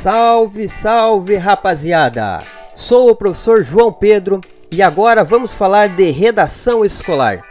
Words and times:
Salve, 0.00 0.68
salve 0.68 1.34
rapaziada! 1.34 2.38
Sou 2.76 3.10
o 3.10 3.16
professor 3.16 3.64
João 3.64 3.92
Pedro 3.92 4.40
e 4.70 4.80
agora 4.80 5.24
vamos 5.24 5.52
falar 5.52 5.88
de 5.88 6.08
redação 6.12 6.84
escolar. 6.84 7.42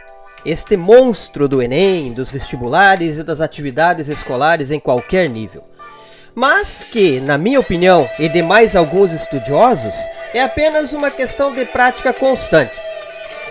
Este 0.46 0.74
monstro 0.74 1.46
do 1.46 1.60
Enem, 1.60 2.14
dos 2.14 2.30
vestibulares 2.30 3.18
e 3.18 3.22
das 3.22 3.42
atividades 3.42 4.08
escolares 4.08 4.70
em 4.70 4.80
qualquer 4.80 5.28
nível. 5.28 5.62
Mas 6.34 6.82
que, 6.82 7.20
na 7.20 7.36
minha 7.36 7.60
opinião 7.60 8.08
e 8.18 8.30
de 8.30 8.40
mais 8.40 8.74
alguns 8.74 9.12
estudiosos, 9.12 9.94
é 10.32 10.40
apenas 10.40 10.94
uma 10.94 11.10
questão 11.10 11.54
de 11.54 11.66
prática 11.66 12.14
constante. 12.14 12.80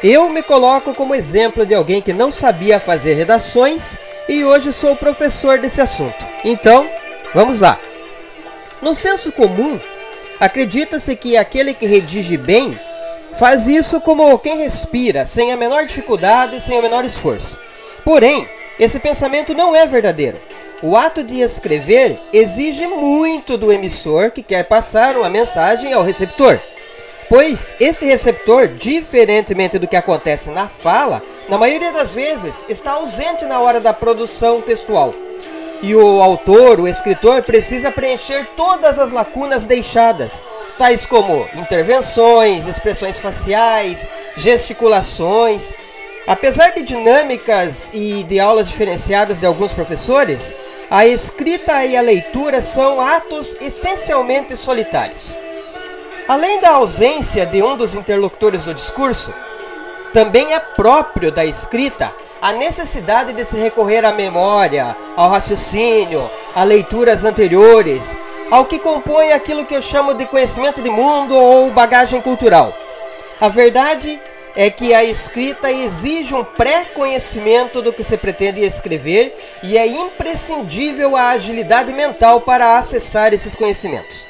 Eu 0.02 0.28
me 0.28 0.42
coloco 0.42 0.92
como 0.96 1.14
exemplo 1.14 1.68
de 1.68 1.76
alguém 1.76 2.02
que 2.02 2.14
não 2.14 2.32
sabia 2.32 2.80
fazer 2.80 3.14
redações 3.14 3.96
e 4.28 4.44
hoje 4.44 4.74
sou 4.74 4.96
professor 4.96 5.60
desse 5.60 5.82
assunto. 5.82 6.26
Então, 6.44 6.90
vamos 7.36 7.60
lá! 7.60 7.80
No 8.82 8.94
senso 8.94 9.32
comum, 9.32 9.80
acredita-se 10.40 11.16
que 11.16 11.36
aquele 11.36 11.74
que 11.74 11.86
redige 11.86 12.38
bem 12.38 12.78
faz 13.38 13.68
isso 13.68 14.00
como 14.02 14.38
quem 14.40 14.58
respira, 14.58 15.26
sem 15.26 15.52
a 15.52 15.58
menor 15.58 15.86
dificuldade 15.86 16.58
e 16.58 16.62
sem 16.62 16.78
o 16.78 16.82
menor 16.82 17.04
esforço. 17.04 17.58
Porém, 18.04 18.48
esse 18.80 19.00
pensamento 19.00 19.54
não 19.54 19.76
é 19.76 19.86
verdadeiro. 19.86 20.40
O 20.82 20.96
ato 20.96 21.24
de 21.24 21.42
escrever 21.42 22.20
exige 22.32 22.86
muito 22.86 23.58
do 23.58 23.72
emissor 23.72 24.30
que 24.30 24.44
quer 24.44 24.64
passar 24.64 25.18
uma 25.18 25.30
mensagem 25.30 25.92
ao 25.94 26.04
receptor. 26.04 26.60
Pois 27.28 27.74
este 27.80 28.06
receptor, 28.06 28.68
diferentemente 28.68 29.80
do 29.80 29.88
que 29.88 29.96
acontece 29.96 30.50
na 30.52 30.70
fala, 30.70 31.22
na 31.50 31.58
maioria 31.58 31.92
das 31.92 32.14
vezes 32.14 32.64
está 32.70 32.92
ausente 32.92 33.46
na 33.46 33.60
hora 33.60 33.80
da 33.80 33.92
produção 33.92 34.62
textual. 34.62 35.14
E 35.82 35.96
o 35.96 36.22
autor, 36.22 36.80
o 36.80 36.88
escritor, 36.88 37.44
precisa 37.44 37.92
preencher 37.92 38.48
todas 38.56 38.98
as 38.98 39.12
lacunas 39.12 39.66
deixadas, 39.66 40.42
tais 40.78 41.06
como 41.06 41.48
intervenções, 41.54 42.66
expressões 42.66 43.20
faciais, 43.20 44.08
gesticulações. 44.36 45.74
Apesar 46.26 46.72
de 46.72 46.82
dinâmicas 46.82 47.92
e 47.94 48.24
de 48.24 48.40
aulas 48.40 48.68
diferenciadas 48.68 49.40
de 49.40 49.46
alguns 49.46 49.72
professores, 49.72 50.52
a 50.90 51.06
escrita 51.06 51.86
e 51.86 51.96
a 51.96 52.02
leitura 52.02 52.62
são 52.62 53.00
atos 53.00 53.56
essencialmente 53.62 54.58
solitários. 54.58 55.36
Além 56.28 56.60
da 56.60 56.72
ausência 56.72 57.46
de 57.46 57.62
um 57.62 57.78
dos 57.78 57.94
interlocutores 57.94 58.66
do 58.66 58.74
discurso, 58.74 59.34
também 60.12 60.54
é 60.54 60.60
próprio 60.60 61.32
da 61.32 61.46
escrita 61.46 62.12
a 62.42 62.54
necessidade 62.54 63.34
de 63.34 63.44
se 63.44 63.58
recorrer 63.58 64.06
à 64.06 64.12
memória, 64.12 64.96
ao 65.16 65.30
raciocínio, 65.30 66.30
a 66.56 66.64
leituras 66.64 67.24
anteriores, 67.24 68.16
ao 68.52 68.66
que 68.66 68.80
compõe 68.80 69.32
aquilo 69.32 69.66
que 69.66 69.76
eu 69.76 69.82
chamo 69.82 70.14
de 70.14 70.26
conhecimento 70.26 70.82
de 70.82 70.90
mundo 70.90 71.36
ou 71.36 71.72
bagagem 71.72 72.22
cultural. 72.22 72.74
A 73.40 73.50
verdade 73.50 74.20
é 74.56 74.70
que 74.70 74.94
a 74.94 75.04
escrita 75.04 75.72
exige 75.72 76.34
um 76.34 76.44
pré-conhecimento 76.44 77.82
do 77.82 77.94
que 77.94 78.04
se 78.04 78.18
pretende 78.18 78.62
escrever 78.62 79.38
e 79.62 79.78
é 79.78 79.86
imprescindível 79.86 81.16
a 81.16 81.30
agilidade 81.30 81.94
mental 81.94 82.42
para 82.42 82.78
acessar 82.78 83.34
esses 83.34 83.56
conhecimentos. 83.56 84.26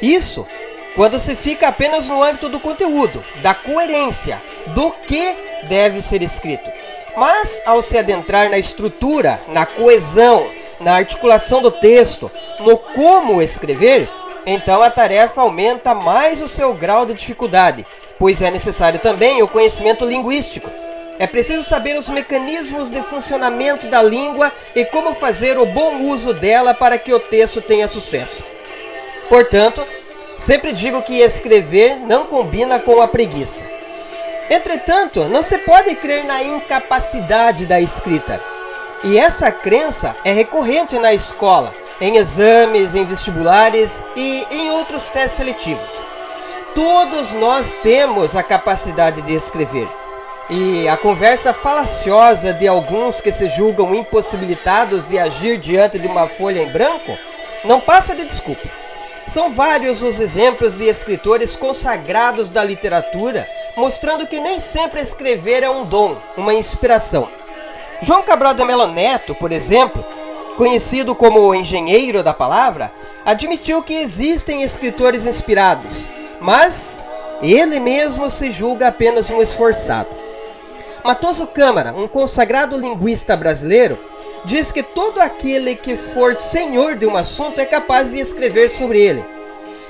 Isso 0.00 0.46
quando 0.94 1.18
se 1.20 1.36
fica 1.36 1.68
apenas 1.68 2.08
no 2.08 2.22
âmbito 2.22 2.48
do 2.48 2.58
conteúdo, 2.58 3.24
da 3.42 3.54
coerência, 3.54 4.42
do 4.68 4.90
que 4.90 5.36
deve 5.68 6.02
ser 6.02 6.22
escrito. 6.22 6.70
Mas 7.16 7.60
ao 7.66 7.82
se 7.82 7.98
adentrar 7.98 8.50
na 8.50 8.58
estrutura, 8.58 9.40
na 9.48 9.66
coesão, 9.66 10.46
na 10.80 10.94
articulação 10.94 11.60
do 11.60 11.70
texto, 11.70 12.30
no 12.60 12.76
como 12.78 13.42
escrever, 13.42 14.08
então 14.46 14.82
a 14.82 14.90
tarefa 14.90 15.42
aumenta 15.42 15.94
mais 15.94 16.40
o 16.40 16.48
seu 16.48 16.72
grau 16.72 17.04
de 17.04 17.14
dificuldade, 17.14 17.86
pois 18.18 18.40
é 18.40 18.50
necessário 18.50 18.98
também 18.98 19.42
o 19.42 19.48
conhecimento 19.48 20.04
linguístico. 20.04 20.70
É 21.18 21.26
preciso 21.26 21.62
saber 21.62 21.98
os 21.98 22.08
mecanismos 22.08 22.90
de 22.90 23.02
funcionamento 23.02 23.86
da 23.88 24.02
língua 24.02 24.50
e 24.74 24.86
como 24.86 25.14
fazer 25.14 25.58
o 25.58 25.66
bom 25.66 25.98
uso 25.98 26.32
dela 26.32 26.72
para 26.72 26.96
que 26.96 27.12
o 27.12 27.20
texto 27.20 27.60
tenha 27.60 27.86
sucesso. 27.88 28.42
Portanto, 29.28 29.86
sempre 30.38 30.72
digo 30.72 31.02
que 31.02 31.18
escrever 31.18 31.96
não 31.96 32.24
combina 32.24 32.78
com 32.78 33.02
a 33.02 33.06
preguiça. 33.06 33.79
Entretanto, 34.50 35.26
não 35.26 35.44
se 35.44 35.56
pode 35.58 35.94
crer 35.94 36.24
na 36.24 36.42
incapacidade 36.42 37.66
da 37.66 37.80
escrita. 37.80 38.42
E 39.04 39.16
essa 39.16 39.52
crença 39.52 40.16
é 40.24 40.32
recorrente 40.32 40.98
na 40.98 41.14
escola, 41.14 41.72
em 42.00 42.16
exames, 42.16 42.96
em 42.96 43.04
vestibulares 43.04 44.02
e 44.16 44.44
em 44.50 44.72
outros 44.72 45.08
testes 45.08 45.34
seletivos. 45.34 46.02
Todos 46.74 47.32
nós 47.32 47.74
temos 47.74 48.34
a 48.34 48.42
capacidade 48.42 49.22
de 49.22 49.32
escrever. 49.32 49.88
E 50.50 50.88
a 50.88 50.96
conversa 50.96 51.54
falaciosa 51.54 52.52
de 52.52 52.66
alguns 52.66 53.20
que 53.20 53.30
se 53.30 53.48
julgam 53.48 53.94
impossibilitados 53.94 55.06
de 55.06 55.16
agir 55.16 55.58
diante 55.58 55.96
de 55.96 56.08
uma 56.08 56.26
folha 56.26 56.60
em 56.60 56.68
branco 56.68 57.16
não 57.64 57.80
passa 57.80 58.16
de 58.16 58.24
desculpa. 58.24 58.79
São 59.30 59.52
vários 59.52 60.02
os 60.02 60.18
exemplos 60.18 60.74
de 60.74 60.86
escritores 60.86 61.54
consagrados 61.54 62.50
da 62.50 62.64
literatura, 62.64 63.48
mostrando 63.76 64.26
que 64.26 64.40
nem 64.40 64.58
sempre 64.58 65.00
escrever 65.00 65.62
é 65.62 65.70
um 65.70 65.84
dom, 65.84 66.16
uma 66.36 66.52
inspiração. 66.52 67.28
João 68.02 68.24
Cabral 68.24 68.54
de 68.54 68.64
Melo 68.64 68.88
Neto, 68.88 69.32
por 69.36 69.52
exemplo, 69.52 70.04
conhecido 70.56 71.14
como 71.14 71.38
o 71.38 71.54
engenheiro 71.54 72.24
da 72.24 72.34
palavra, 72.34 72.90
admitiu 73.24 73.84
que 73.84 73.94
existem 73.94 74.64
escritores 74.64 75.24
inspirados, 75.24 76.10
mas 76.40 77.04
ele 77.40 77.78
mesmo 77.78 78.28
se 78.32 78.50
julga 78.50 78.88
apenas 78.88 79.30
um 79.30 79.40
esforçado. 79.40 80.08
Matoso 81.04 81.46
Câmara, 81.46 81.92
um 81.92 82.08
consagrado 82.08 82.76
linguista 82.76 83.36
brasileiro, 83.36 83.96
diz 84.44 84.72
que 84.72 84.82
todo 84.82 85.20
aquele 85.20 85.74
que 85.74 85.96
for 85.96 86.34
senhor 86.34 86.96
de 86.96 87.06
um 87.06 87.16
assunto 87.16 87.60
é 87.60 87.64
capaz 87.64 88.12
de 88.12 88.20
escrever 88.20 88.70
sobre 88.70 89.00
ele. 89.00 89.24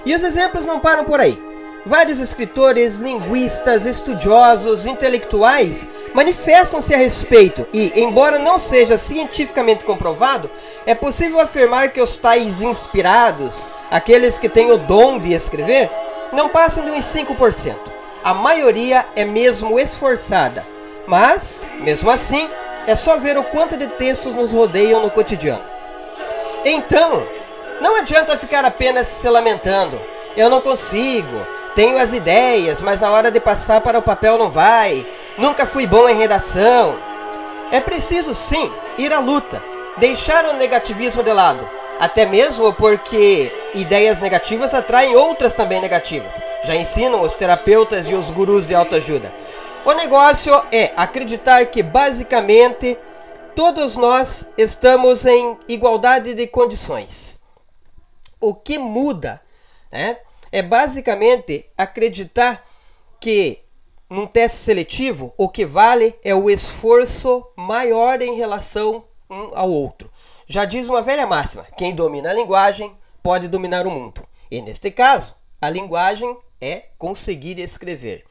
E 0.04 0.14
os 0.14 0.22
exemplos 0.22 0.66
não 0.66 0.80
param 0.80 1.04
por 1.04 1.20
aí. 1.20 1.40
Vários 1.84 2.18
escritores, 2.18 2.98
linguistas, 2.98 3.86
estudiosos, 3.86 4.84
intelectuais 4.84 5.86
manifestam-se 6.12 6.92
a 6.92 6.98
respeito 6.98 7.66
e, 7.72 7.92
embora 7.96 8.38
não 8.38 8.58
seja 8.58 8.98
cientificamente 8.98 9.84
comprovado, 9.84 10.50
é 10.84 10.94
possível 10.94 11.40
afirmar 11.40 11.90
que 11.90 12.02
os 12.02 12.18
tais 12.18 12.60
inspirados, 12.60 13.66
aqueles 13.90 14.36
que 14.36 14.48
têm 14.48 14.70
o 14.70 14.76
dom 14.76 15.18
de 15.18 15.32
escrever, 15.32 15.90
não 16.32 16.50
passam 16.50 16.84
de 16.84 16.90
uns 16.90 17.06
5%. 17.06 17.76
A 18.22 18.34
maioria 18.34 19.06
é 19.16 19.24
mesmo 19.24 19.80
esforçada, 19.80 20.66
mas, 21.06 21.64
mesmo 21.80 22.10
assim, 22.10 22.46
é 22.86 22.96
só 22.96 23.18
ver 23.18 23.36
o 23.38 23.44
quanto 23.44 23.76
de 23.76 23.86
textos 23.86 24.34
nos 24.34 24.52
rodeiam 24.52 25.00
no 25.00 25.10
cotidiano. 25.10 25.64
Então, 26.64 27.26
não 27.80 27.96
adianta 27.96 28.36
ficar 28.36 28.64
apenas 28.64 29.06
se 29.06 29.28
lamentando. 29.28 30.00
Eu 30.36 30.50
não 30.50 30.60
consigo, 30.60 31.46
tenho 31.74 31.98
as 31.98 32.12
ideias, 32.12 32.82
mas 32.82 33.00
na 33.00 33.10
hora 33.10 33.30
de 33.30 33.40
passar 33.40 33.80
para 33.80 33.98
o 33.98 34.02
papel 34.02 34.36
não 34.36 34.50
vai. 34.50 35.06
Nunca 35.38 35.64
fui 35.64 35.86
bom 35.86 36.08
em 36.08 36.16
redação. 36.16 36.98
É 37.72 37.80
preciso 37.80 38.34
sim 38.34 38.70
ir 38.98 39.12
à 39.12 39.20
luta, 39.20 39.62
deixar 39.96 40.44
o 40.46 40.54
negativismo 40.54 41.22
de 41.22 41.32
lado, 41.32 41.68
até 41.98 42.26
mesmo 42.26 42.72
porque 42.72 43.52
ideias 43.74 44.20
negativas 44.20 44.74
atraem 44.74 45.14
outras 45.14 45.54
também 45.54 45.80
negativas. 45.80 46.40
Já 46.64 46.74
ensinam 46.74 47.22
os 47.22 47.34
terapeutas 47.34 48.08
e 48.08 48.14
os 48.14 48.30
gurus 48.30 48.66
de 48.66 48.74
autoajuda. 48.74 49.32
O 49.82 49.92
negócio 49.94 50.52
é 50.70 50.92
acreditar 50.94 51.64
que 51.66 51.82
basicamente 51.82 52.98
todos 53.56 53.96
nós 53.96 54.46
estamos 54.58 55.24
em 55.24 55.58
igualdade 55.68 56.34
de 56.34 56.46
condições. 56.46 57.40
O 58.38 58.54
que 58.54 58.78
muda 58.78 59.40
né, 59.90 60.18
é 60.52 60.60
basicamente 60.60 61.64
acreditar 61.78 62.62
que 63.18 63.58
num 64.08 64.26
teste 64.26 64.58
seletivo 64.58 65.32
o 65.38 65.48
que 65.48 65.64
vale 65.64 66.14
é 66.22 66.34
o 66.34 66.50
esforço 66.50 67.46
maior 67.56 68.20
em 68.20 68.36
relação 68.36 69.04
um 69.30 69.50
ao 69.54 69.70
outro. 69.70 70.10
Já 70.46 70.66
diz 70.66 70.90
uma 70.90 71.00
velha 71.00 71.26
máxima: 71.26 71.64
quem 71.76 71.94
domina 71.94 72.30
a 72.30 72.34
linguagem 72.34 72.94
pode 73.22 73.48
dominar 73.48 73.86
o 73.86 73.90
mundo. 73.90 74.26
E 74.50 74.60
neste 74.60 74.90
caso, 74.90 75.34
a 75.58 75.70
linguagem 75.70 76.36
é 76.60 76.84
conseguir 76.98 77.58
escrever. 77.58 78.24